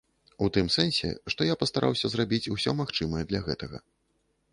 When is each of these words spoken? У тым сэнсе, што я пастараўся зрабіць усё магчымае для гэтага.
У 0.43 0.45
тым 0.53 0.69
сэнсе, 0.75 1.09
што 1.33 1.45
я 1.49 1.55
пастараўся 1.63 2.11
зрабіць 2.13 2.51
усё 2.57 2.71
магчымае 2.81 3.23
для 3.33 3.43
гэтага. 3.49 3.83